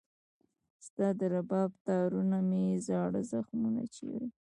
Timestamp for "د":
1.19-1.21